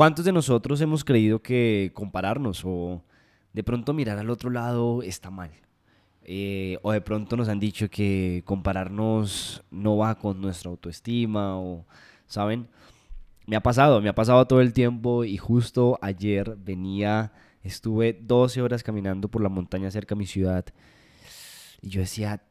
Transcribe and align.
¿Cuántos 0.00 0.24
de 0.24 0.32
nosotros 0.32 0.80
hemos 0.80 1.04
creído 1.04 1.42
que 1.42 1.90
compararnos 1.92 2.62
o 2.64 3.04
de 3.52 3.62
pronto 3.62 3.92
mirar 3.92 4.16
al 4.16 4.30
otro 4.30 4.48
lado 4.48 5.02
está 5.02 5.30
mal? 5.30 5.50
Eh, 6.22 6.78
o 6.80 6.92
de 6.92 7.02
pronto 7.02 7.36
nos 7.36 7.50
han 7.50 7.60
dicho 7.60 7.90
que 7.90 8.42
compararnos 8.46 9.62
no 9.70 9.98
va 9.98 10.14
con 10.14 10.40
nuestra 10.40 10.70
autoestima 10.70 11.60
o, 11.60 11.84
¿saben? 12.26 12.66
Me 13.46 13.56
ha 13.56 13.62
pasado, 13.62 14.00
me 14.00 14.08
ha 14.08 14.14
pasado 14.14 14.46
todo 14.46 14.62
el 14.62 14.72
tiempo 14.72 15.24
y 15.24 15.36
justo 15.36 15.98
ayer 16.00 16.56
venía, 16.56 17.34
estuve 17.62 18.18
12 18.22 18.62
horas 18.62 18.82
caminando 18.82 19.28
por 19.28 19.42
la 19.42 19.50
montaña 19.50 19.90
cerca 19.90 20.14
de 20.14 20.20
mi 20.20 20.26
ciudad 20.26 20.64
y 21.82 21.90
yo 21.90 22.00
decía, 22.00 22.42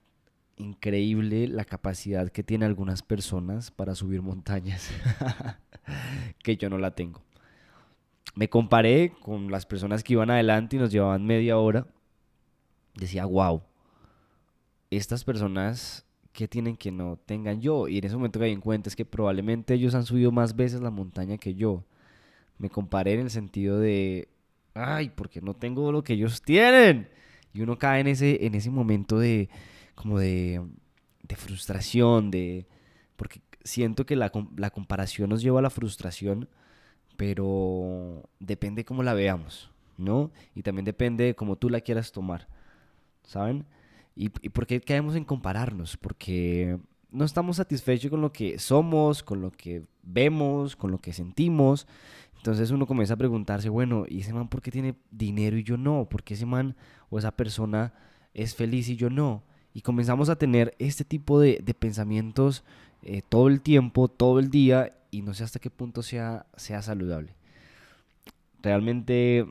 increíble 0.55 1.47
la 1.47 1.65
capacidad 1.65 2.29
que 2.29 2.43
tienen 2.43 2.67
algunas 2.67 3.01
personas 3.01 3.71
para 3.71 3.95
subir 3.95 4.21
montañas, 4.21 4.91
que 6.43 6.55
yo 6.55 6.69
no 6.69 6.77
la 6.77 6.91
tengo. 6.91 7.23
Me 8.39 8.49
comparé 8.49 9.11
con 9.21 9.51
las 9.51 9.65
personas 9.65 10.01
que 10.01 10.13
iban 10.13 10.29
adelante 10.29 10.77
y 10.77 10.79
nos 10.79 10.93
llevaban 10.93 11.25
media 11.25 11.57
hora. 11.57 11.85
Decía, 12.95 13.25
wow, 13.25 13.63
estas 14.89 15.25
personas 15.25 16.05
que 16.31 16.47
tienen 16.47 16.77
que 16.77 16.89
no 16.89 17.19
tengan 17.25 17.59
yo. 17.59 17.89
Y 17.89 17.97
en 17.97 18.05
ese 18.05 18.15
momento 18.15 18.39
que 18.39 18.45
di 18.45 18.53
en 18.53 18.61
cuenta 18.61 18.87
es 18.87 18.95
que 18.95 19.03
probablemente 19.03 19.73
ellos 19.73 19.93
han 19.93 20.05
subido 20.05 20.31
más 20.31 20.55
veces 20.55 20.79
la 20.79 20.89
montaña 20.89 21.37
que 21.37 21.53
yo. 21.53 21.83
Me 22.57 22.69
comparé 22.69 23.15
en 23.15 23.19
el 23.19 23.29
sentido 23.29 23.77
de, 23.77 24.29
ay, 24.73 25.09
porque 25.09 25.41
no 25.41 25.53
tengo 25.53 25.91
lo 25.91 26.05
que 26.05 26.13
ellos 26.13 26.41
tienen. 26.41 27.09
Y 27.53 27.59
uno 27.59 27.77
cae 27.77 27.99
en 27.99 28.07
ese, 28.07 28.45
en 28.45 28.55
ese 28.55 28.69
momento 28.69 29.19
de, 29.19 29.49
como 29.95 30.17
de 30.17 30.63
frustración, 31.35 32.31
de, 32.31 32.67
porque 33.17 33.41
siento 33.65 34.05
que 34.05 34.15
la, 34.15 34.31
la 34.55 34.69
comparación 34.69 35.29
nos 35.29 35.41
lleva 35.41 35.59
a 35.59 35.63
la 35.63 35.69
frustración, 35.69 36.47
pero 37.19 37.98
depende 38.49 38.83
cómo 38.83 39.03
la 39.03 39.13
veamos, 39.13 39.69
¿no? 39.97 40.31
Y 40.55 40.63
también 40.63 40.85
depende 40.85 41.23
de 41.23 41.35
cómo 41.35 41.55
tú 41.55 41.69
la 41.69 41.81
quieras 41.81 42.11
tomar, 42.11 42.47
¿saben? 43.23 43.65
¿Y, 44.15 44.29
por 44.29 44.67
qué 44.67 44.81
caemos 44.81 45.15
en 45.15 45.23
compararnos? 45.23 45.95
Porque 45.95 46.77
no 47.11 47.23
estamos 47.23 47.57
satisfechos 47.57 48.11
con 48.11 48.21
lo 48.21 48.33
que 48.33 48.59
somos, 48.59 49.23
con 49.23 49.39
lo 49.39 49.51
que 49.51 49.85
vemos, 50.03 50.75
con 50.75 50.91
lo 50.91 50.97
que 50.97 51.13
sentimos. 51.13 51.87
Entonces 52.35 52.71
uno 52.71 52.87
comienza 52.87 53.13
a 53.13 53.17
preguntarse, 53.17 53.69
bueno, 53.69 54.05
¿y 54.09 54.21
ese 54.21 54.33
man 54.33 54.49
por 54.49 54.61
qué 54.61 54.71
tiene 54.71 54.95
dinero 55.11 55.57
y 55.57 55.63
yo 55.63 55.77
no? 55.77 56.09
¿Por 56.09 56.23
qué 56.23 56.33
ese 56.33 56.45
man 56.45 56.75
o 57.09 57.19
esa 57.19 57.31
persona 57.31 57.93
es 58.33 58.55
feliz 58.55 58.89
y 58.89 58.97
yo 58.97 59.09
no? 59.09 59.43
Y 59.73 59.81
comenzamos 59.81 60.27
a 60.29 60.37
tener 60.37 60.75
este 60.79 61.05
tipo 61.05 61.39
de, 61.39 61.63
pensamientos 61.77 62.63
eh, 63.03 63.21
todo 63.29 63.47
el 63.47 63.61
tiempo, 63.61 64.09
todo 64.09 64.39
el 64.39 64.49
día, 64.49 64.97
y 65.11 65.21
no 65.21 65.33
sé 65.33 65.43
hasta 65.43 65.59
qué 65.59 65.69
punto 65.69 66.01
sea 66.01 66.45
saludable. 66.57 67.38
Realmente, 68.61 69.45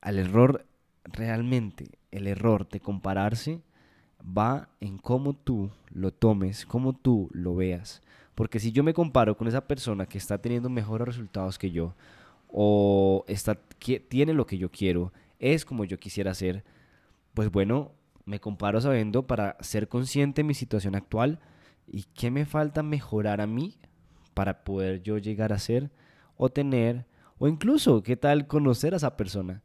al 0.00 0.18
error, 0.18 0.66
realmente, 1.04 1.86
el 2.10 2.26
error 2.26 2.68
de 2.68 2.80
compararse 2.80 3.60
va 4.20 4.68
en 4.80 4.98
cómo 4.98 5.34
tú 5.34 5.70
lo 5.90 6.12
tomes, 6.12 6.66
cómo 6.66 6.92
tú 6.92 7.28
lo 7.32 7.54
veas. 7.54 8.02
Porque 8.34 8.60
si 8.60 8.72
yo 8.72 8.84
me 8.84 8.94
comparo 8.94 9.36
con 9.36 9.48
esa 9.48 9.66
persona 9.66 10.06
que 10.06 10.18
está 10.18 10.38
teniendo 10.38 10.68
mejores 10.68 11.06
resultados 11.06 11.58
que 11.58 11.70
yo, 11.70 11.94
o 12.48 13.24
está, 13.28 13.58
que, 13.78 14.00
tiene 14.00 14.32
lo 14.32 14.46
que 14.46 14.58
yo 14.58 14.70
quiero, 14.70 15.12
es 15.38 15.64
como 15.64 15.84
yo 15.84 15.98
quisiera 15.98 16.34
ser, 16.34 16.64
pues 17.34 17.50
bueno, 17.50 17.92
me 18.24 18.40
comparo 18.40 18.80
sabiendo 18.80 19.26
para 19.26 19.56
ser 19.60 19.88
consciente 19.88 20.42
de 20.42 20.48
mi 20.48 20.54
situación 20.54 20.94
actual 20.94 21.38
y 21.86 22.04
qué 22.14 22.30
me 22.30 22.44
falta 22.44 22.82
mejorar 22.82 23.40
a 23.40 23.46
mí 23.46 23.76
para 24.34 24.64
poder 24.64 25.02
yo 25.02 25.18
llegar 25.18 25.52
a 25.52 25.58
ser 25.58 25.90
o 26.36 26.48
tener, 26.48 27.06
o 27.38 27.48
incluso 27.48 28.02
qué 28.02 28.16
tal 28.16 28.46
conocer 28.46 28.94
a 28.94 28.98
esa 28.98 29.16
persona. 29.16 29.62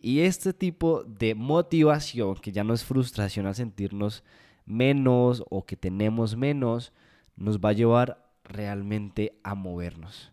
Y 0.00 0.20
este 0.20 0.52
tipo 0.52 1.02
de 1.04 1.34
motivación, 1.34 2.36
que 2.36 2.52
ya 2.52 2.62
no 2.64 2.74
es 2.74 2.84
frustración 2.84 3.46
al 3.46 3.54
sentirnos 3.54 4.22
menos 4.64 5.42
o 5.50 5.64
que 5.64 5.76
tenemos 5.76 6.36
menos, 6.36 6.92
nos 7.36 7.58
va 7.58 7.70
a 7.70 7.72
llevar 7.72 8.28
realmente 8.44 9.38
a 9.42 9.54
movernos, 9.54 10.32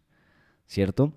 ¿cierto? 0.67 1.13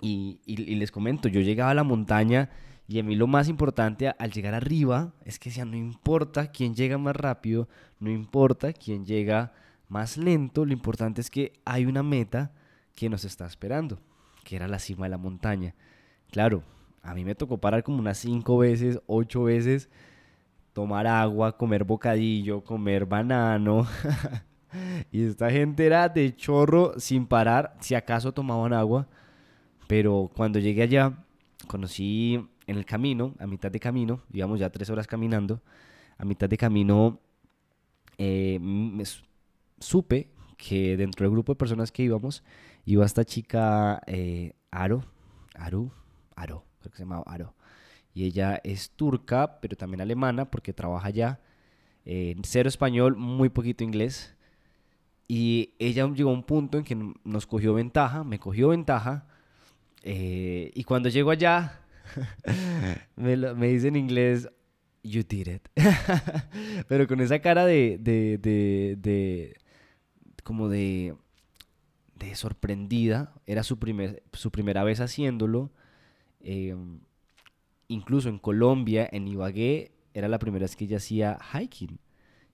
Y, 0.00 0.40
les 0.46 0.92
comento, 0.92 1.28
yo 1.28 1.40
llegaba 1.40 1.72
a 1.72 1.74
la 1.74 1.82
montaña 1.82 2.50
y 2.86 3.00
a 3.00 3.02
mí 3.02 3.16
lo 3.16 3.26
más 3.26 3.48
importante 3.48 4.08
al 4.18 4.30
llegar 4.30 4.54
arriba 4.54 5.12
es 5.24 5.38
que 5.38 5.50
ya 5.50 5.64
no 5.64 5.76
importa 5.76 6.50
quién 6.50 6.74
llega 6.74 6.96
más 6.98 7.16
rápido, 7.16 7.68
no 7.98 8.10
importa 8.10 8.72
quién 8.72 9.04
llega 9.04 9.52
más 9.88 10.16
lento, 10.16 10.64
lo 10.64 10.72
importante 10.72 11.20
es 11.20 11.30
que 11.30 11.52
hay 11.64 11.84
una 11.84 12.02
meta 12.02 12.52
que 12.94 13.08
nos 13.08 13.24
está 13.24 13.46
esperando, 13.46 14.00
que 14.48 14.56
era 14.56 14.66
la 14.66 14.78
cima 14.78 15.04
de 15.04 15.10
la 15.10 15.18
montaña. 15.18 15.74
Claro, 16.30 16.62
a 17.02 17.12
mí 17.12 17.22
me 17.22 17.34
tocó 17.34 17.58
parar 17.58 17.82
como 17.82 17.98
unas 17.98 18.16
cinco 18.16 18.56
veces, 18.56 18.98
ocho 19.06 19.42
veces, 19.42 19.90
tomar 20.72 21.06
agua, 21.06 21.58
comer 21.58 21.84
bocadillo, 21.84 22.64
comer 22.64 23.04
banano. 23.04 23.86
y 25.12 25.26
esta 25.26 25.50
gente 25.50 25.84
era 25.84 26.08
de 26.08 26.34
chorro 26.34 26.98
sin 26.98 27.26
parar, 27.26 27.76
si 27.80 27.94
acaso 27.94 28.32
tomaban 28.32 28.72
agua. 28.72 29.06
Pero 29.86 30.30
cuando 30.34 30.58
llegué 30.58 30.84
allá, 30.84 31.12
conocí 31.66 32.42
en 32.66 32.78
el 32.78 32.86
camino, 32.86 33.34
a 33.38 33.46
mitad 33.46 33.70
de 33.70 33.78
camino, 33.78 34.22
íbamos 34.32 34.60
ya 34.60 34.70
tres 34.70 34.88
horas 34.88 35.06
caminando, 35.06 35.60
a 36.16 36.24
mitad 36.24 36.48
de 36.48 36.56
camino 36.56 37.20
eh, 38.16 38.58
me 38.62 39.04
supe 39.78 40.30
que 40.58 40.96
dentro 40.96 41.24
del 41.24 41.32
grupo 41.32 41.52
de 41.52 41.56
personas 41.56 41.90
que 41.90 42.02
íbamos, 42.02 42.42
iba 42.84 43.06
esta 43.06 43.24
chica 43.24 44.02
eh, 44.06 44.52
Aro, 44.70 45.04
Aru, 45.54 45.90
Aro, 46.36 46.64
creo 46.80 46.90
que 46.90 46.96
se 46.98 47.04
llama 47.04 47.22
Aro. 47.24 47.54
Y 48.12 48.24
ella 48.24 48.60
es 48.64 48.90
turca, 48.90 49.60
pero 49.60 49.76
también 49.76 50.00
alemana, 50.00 50.50
porque 50.50 50.72
trabaja 50.72 51.08
allá. 51.08 51.40
Eh, 52.04 52.36
cero 52.42 52.68
español, 52.68 53.16
muy 53.16 53.48
poquito 53.48 53.84
inglés. 53.84 54.34
Y 55.28 55.74
ella 55.78 56.08
llegó 56.08 56.30
a 56.30 56.32
un 56.32 56.42
punto 56.42 56.78
en 56.78 56.84
que 56.84 56.96
nos 57.22 57.46
cogió 57.46 57.74
ventaja, 57.74 58.24
me 58.24 58.40
cogió 58.40 58.68
ventaja. 58.68 59.26
Eh, 60.02 60.72
y 60.74 60.84
cuando 60.84 61.08
llego 61.08 61.30
allá, 61.30 61.80
me, 63.16 63.36
me, 63.36 63.68
dice 63.68 63.88
en 63.88 63.96
inglés, 63.96 64.48
you 65.04 65.22
did 65.22 65.46
it. 65.46 65.68
pero 66.88 67.06
con 67.06 67.20
esa 67.20 67.38
cara 67.38 67.64
de, 67.64 67.98
de 68.00 69.54
como 70.48 70.70
de, 70.70 71.14
sorprendida. 72.32 73.34
Era 73.44 73.62
su, 73.62 73.78
primer, 73.78 74.22
su 74.32 74.50
primera 74.50 74.82
vez 74.82 74.98
haciéndolo. 74.98 75.70
Em, 76.40 77.00
incluso 77.86 78.30
en 78.30 78.38
Colombia, 78.38 79.06
en 79.12 79.28
Ibagué, 79.28 79.92
era 80.14 80.26
la 80.26 80.38
primera 80.38 80.64
vez 80.64 80.74
que 80.74 80.86
ella 80.86 80.96
hacía 80.96 81.38
hiking. 81.52 81.98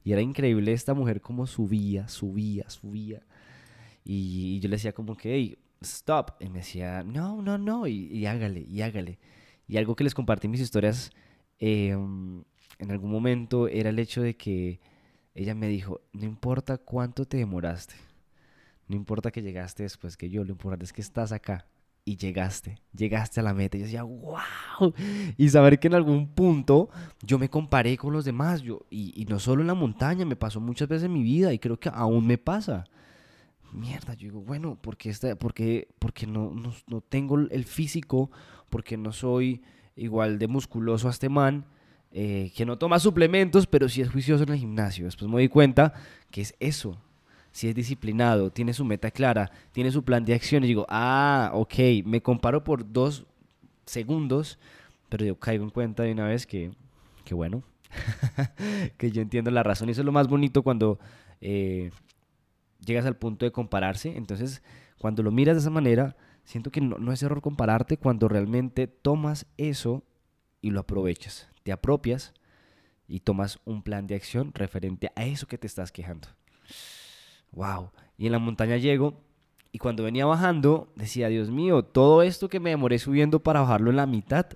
Y 0.03 0.10
era 0.10 0.22
increíble 0.22 0.72
esta 0.72 0.93
mujer 0.93 1.21
como 1.21 1.47
subía, 1.47 2.09
subía, 2.09 2.69
subía. 2.69 3.22
Y, 4.05 4.59
yo 4.59 4.69
le 4.69 4.75
decía 4.75 4.93
como 4.93 5.16
que, 5.16 5.32
hey, 5.32 5.56
stop. 5.81 6.32
Y 6.41 6.49
me 6.49 6.59
decía, 6.59 7.05
no, 7.05 7.43
no, 7.43 7.59
no, 7.59 7.87
y, 7.87 8.26
hágale, 8.26 8.66
y 8.69 8.82
hágale. 8.82 9.21
Y 9.69 9.76
algo 9.76 9.94
que 9.94 10.03
les 10.03 10.15
compartí 10.15 10.49
en 10.49 10.50
mis 10.50 10.61
historias 10.61 11.12
em, 11.61 12.43
en 12.81 12.91
algún 12.91 13.12
momento 13.12 13.69
era 13.69 13.91
el 13.91 14.00
hecho 14.00 14.21
de 14.21 14.37
que 14.37 14.81
ella 15.34 15.55
me 15.55 15.69
dijo, 15.69 16.00
no 16.12 16.25
importa 16.25 16.78
cuánto 16.78 17.27
te 17.27 17.37
demoraste, 17.37 17.95
no 18.89 18.97
importa 18.97 19.31
que 19.31 19.43
llegaste 19.43 19.83
después 19.83 20.17
que 20.17 20.31
yo, 20.31 20.45
lo 20.45 20.53
importante 20.53 20.84
es 20.84 20.93
que 20.93 21.00
estás 21.00 21.33
acá 21.33 21.67
y 22.05 22.17
llegaste, 22.17 22.78
llegaste 22.95 23.41
a 23.41 23.43
la 23.43 23.55
meta. 23.55 23.77
Y 23.77 23.81
yo 23.81 23.87
decía, 23.87 24.03
wow. 24.03 24.93
Y 25.37 25.49
saber 25.49 25.78
que 25.78 25.89
en 25.89 25.94
algún 25.94 26.28
punto 26.28 26.91
yo 27.23 27.39
me 27.39 27.49
comparé 27.49 27.97
con 27.97 28.12
los 28.12 28.25
demás. 28.25 28.62
Yo, 28.62 28.81
y, 28.91 29.25
no 29.28 29.39
solo 29.39 29.62
en 29.62 29.69
la 29.69 29.75
montaña, 29.75 30.27
me 30.27 30.37
pasó 30.37 30.61
muchas 30.61 30.89
veces 30.89 31.05
en 31.05 31.15
mi 31.15 31.23
vida 31.23 31.53
y 31.53 31.59
creo 31.59 31.78
que 31.78 31.89
aún 31.93 32.27
me 32.27 32.37
pasa. 32.37 32.84
Mierda, 33.73 34.15
yo 34.15 34.28
digo, 34.28 34.41
bueno, 34.41 34.78
porque, 34.81 35.11
esta, 35.11 35.34
porque, 35.37 35.89
porque 35.99 36.27
no, 36.27 36.53
no, 36.87 37.00
tengo 37.00 37.39
el 37.39 37.65
físico, 37.65 38.31
porque 38.70 38.97
no 38.97 39.11
soy 39.11 39.62
igual 39.97 40.38
de 40.38 40.47
musculoso 40.47 41.08
a 41.08 41.11
este 41.11 41.29
man, 41.29 41.64
eh, 42.16 42.52
que 42.55 42.64
no 42.64 42.78
toma 42.78 43.00
suplementos, 43.00 43.66
pero 43.66 43.88
sí 43.88 44.00
es 44.00 44.08
juicioso 44.08 44.44
en 44.44 44.50
el 44.50 44.58
gimnasio. 44.58 45.05
Después 45.05 45.28
me 45.28 45.40
di 45.40 45.49
cuenta 45.49 45.93
que 46.31 46.43
es 46.43 46.55
eso, 46.61 46.96
si 47.50 47.69
es 47.69 47.75
disciplinado, 47.75 48.50
tiene 48.50 48.72
su 48.72 48.84
meta 48.84 49.11
clara, 49.11 49.50
tiene 49.72 49.90
su 49.90 50.05
plan 50.05 50.25
de 50.25 50.32
acción. 50.32 50.62
Y 50.62 50.69
digo, 50.69 50.87
ah, 50.88 51.50
ok, 51.55 51.75
me 52.05 52.22
comparo 52.22 52.62
por 52.62 52.93
dos 52.93 53.26
segundos, 53.84 54.61
pero 55.08 55.25
yo 55.25 55.34
caigo 55.40 55.64
en 55.64 55.70
cuenta 55.70 56.05
de 56.05 56.12
una 56.12 56.26
vez 56.26 56.46
que, 56.46 56.70
que 57.25 57.34
bueno, 57.34 57.64
que 58.96 59.10
yo 59.10 59.20
entiendo 59.20 59.50
la 59.50 59.64
razón 59.64 59.88
y 59.88 59.93
eso 59.93 60.02
es 60.02 60.06
lo 60.06 60.12
más 60.12 60.28
bonito 60.28 60.62
cuando 60.62 61.00
eh, 61.40 61.90
llegas 62.87 63.06
al 63.06 63.17
punto 63.17 63.44
de 63.44 63.50
compararse, 63.50 64.17
entonces 64.17 64.62
cuando 64.99 65.25
lo 65.25 65.32
miras 65.32 65.56
de 65.56 65.62
esa 65.62 65.70
manera, 65.70 66.14
siento 66.44 66.70
que 66.70 66.81
no, 66.81 66.96
no 66.99 67.10
es 67.10 67.25
error 67.25 67.40
compararte. 67.43 67.96
Cuando 67.96 68.28
realmente 68.28 68.87
tomas 68.87 69.46
eso 69.56 70.05
y 70.64 70.70
lo 70.70 70.81
aprovechas, 70.81 71.49
te 71.62 71.72
apropias 71.72 72.32
y 73.06 73.20
tomas 73.20 73.58
un 73.64 73.82
plan 73.82 74.06
de 74.06 74.14
acción 74.14 74.52
referente 74.55 75.11
a 75.14 75.25
eso 75.25 75.46
que 75.46 75.58
te 75.58 75.66
estás 75.66 75.93
quejando 75.93 76.28
wow. 77.55 77.90
Y 78.16 78.26
en 78.26 78.32
la 78.32 78.38
montaña 78.38 78.76
llego 78.76 79.22
Y 79.72 79.78
cuando 79.78 80.05
venía 80.05 80.25
bajando, 80.25 80.93
decía, 80.94 81.28
Dios 81.28 81.50
mío, 81.50 81.82
todo 81.82 82.22
esto 82.22 82.49
que 82.49 82.61
me 82.61 82.70
demoré 82.70 83.00
subiendo 83.00 83.43
para 83.43 83.61
bajarlo 83.61 83.90
en 83.90 83.96
la 83.96 84.06
mitad, 84.06 84.46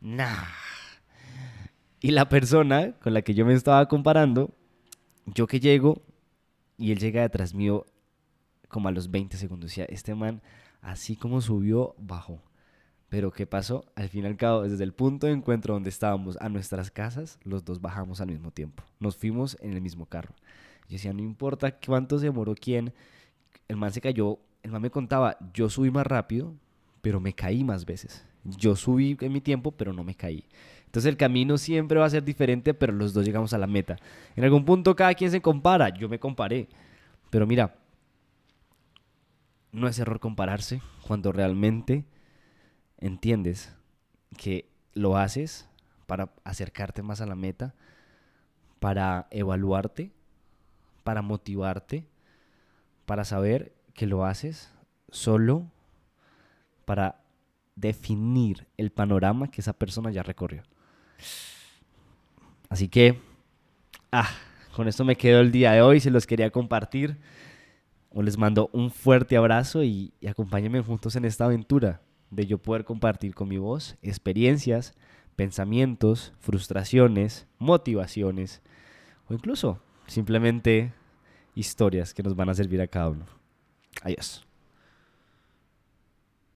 nah. 0.00 0.44
Y 2.00 2.12
la 2.12 2.28
persona 2.28 2.92
con 3.00 3.12
la 3.12 3.22
que 3.22 3.34
yo 3.34 3.44
me 3.44 3.54
estaba 3.54 3.88
comparando, 3.88 4.54
yo 5.26 5.48
que 5.48 5.58
llego 5.58 6.02
y 6.78 6.92
él 6.92 7.00
llega 7.00 7.22
detrás 7.22 7.54
mío 7.54 7.86
como 8.68 8.88
a 8.88 8.92
los 8.92 9.10
20 9.10 9.36
segundos, 9.36 9.70
decía, 9.70 9.84
este 9.88 10.14
man, 10.14 10.42
así 10.80 11.16
como 11.16 11.40
subió, 11.40 11.96
bajó. 11.98 12.40
Pero 13.12 13.30
¿qué 13.30 13.46
pasó? 13.46 13.84
Al 13.94 14.08
fin 14.08 14.24
y 14.24 14.26
al 14.26 14.38
cabo, 14.38 14.62
desde 14.62 14.82
el 14.84 14.94
punto 14.94 15.26
de 15.26 15.34
encuentro 15.34 15.74
donde 15.74 15.90
estábamos 15.90 16.38
a 16.40 16.48
nuestras 16.48 16.90
casas, 16.90 17.38
los 17.44 17.62
dos 17.62 17.82
bajamos 17.82 18.22
al 18.22 18.28
mismo 18.28 18.52
tiempo. 18.52 18.84
Nos 19.00 19.18
fuimos 19.18 19.58
en 19.60 19.74
el 19.74 19.82
mismo 19.82 20.06
carro. 20.06 20.34
Yo 20.88 20.94
decía, 20.94 21.12
no 21.12 21.20
importa 21.20 21.78
cuánto 21.78 22.18
se 22.18 22.24
demoró 22.24 22.54
quién, 22.54 22.94
el 23.68 23.76
man 23.76 23.92
se 23.92 24.00
cayó 24.00 24.38
el 24.62 24.70
man 24.70 24.80
me 24.80 24.90
contaba, 24.90 25.36
yo 25.52 25.68
subí 25.68 25.90
más 25.90 26.06
rápido, 26.06 26.54
pero 27.02 27.20
me 27.20 27.34
caí 27.34 27.62
más 27.64 27.84
veces. 27.84 28.24
Yo 28.44 28.76
subí 28.76 29.18
en 29.20 29.32
mi 29.32 29.42
tiempo, 29.42 29.72
pero 29.72 29.92
no 29.92 30.04
me 30.04 30.14
caí. 30.14 30.46
Entonces 30.86 31.10
el 31.10 31.18
camino 31.18 31.58
siempre 31.58 31.98
va 31.98 32.06
a 32.06 32.10
ser 32.10 32.24
diferente, 32.24 32.72
pero 32.72 32.94
los 32.94 33.12
dos 33.12 33.26
llegamos 33.26 33.52
a 33.52 33.58
la 33.58 33.66
meta. 33.66 33.98
En 34.36 34.44
algún 34.44 34.64
punto 34.64 34.96
cada 34.96 35.12
quien 35.12 35.30
se 35.30 35.42
compara, 35.42 35.90
yo 35.90 36.08
me 36.08 36.18
comparé. 36.18 36.66
Pero 37.28 37.46
mira, 37.46 37.74
no 39.70 39.86
es 39.86 39.98
error 39.98 40.18
compararse 40.18 40.80
cuando 41.06 41.30
realmente 41.30 42.06
entiendes 43.02 43.74
que 44.38 44.66
lo 44.94 45.16
haces 45.16 45.68
para 46.06 46.30
acercarte 46.44 47.02
más 47.02 47.20
a 47.20 47.26
la 47.26 47.34
meta, 47.34 47.74
para 48.80 49.26
evaluarte, 49.30 50.12
para 51.04 51.20
motivarte, 51.20 52.06
para 53.04 53.24
saber 53.24 53.72
que 53.94 54.06
lo 54.06 54.24
haces 54.24 54.72
solo 55.10 55.66
para 56.84 57.20
definir 57.76 58.66
el 58.76 58.90
panorama 58.90 59.50
que 59.50 59.60
esa 59.60 59.72
persona 59.72 60.10
ya 60.10 60.22
recorrió. 60.22 60.62
Así 62.68 62.88
que, 62.88 63.20
ah, 64.12 64.30
con 64.74 64.88
esto 64.88 65.04
me 65.04 65.16
quedo 65.16 65.40
el 65.40 65.52
día 65.52 65.72
de 65.72 65.82
hoy, 65.82 66.00
se 66.00 66.10
los 66.10 66.26
quería 66.26 66.50
compartir. 66.50 67.18
Les 68.14 68.36
mando 68.38 68.68
un 68.72 68.90
fuerte 68.90 69.36
abrazo 69.36 69.82
y, 69.82 70.12
y 70.20 70.26
acompáñenme 70.26 70.82
juntos 70.82 71.16
en 71.16 71.24
esta 71.24 71.46
aventura 71.46 72.00
de 72.32 72.46
yo 72.46 72.58
poder 72.58 72.84
compartir 72.84 73.34
con 73.34 73.48
mi 73.48 73.58
voz 73.58 73.96
experiencias, 74.02 74.94
pensamientos, 75.36 76.32
frustraciones, 76.40 77.46
motivaciones 77.58 78.62
o 79.28 79.34
incluso 79.34 79.80
simplemente 80.06 80.92
historias 81.54 82.14
que 82.14 82.22
nos 82.22 82.34
van 82.34 82.48
a 82.48 82.54
servir 82.54 82.80
a 82.80 82.88
cada 82.88 83.10
uno. 83.10 83.26
Adiós. 84.02 84.44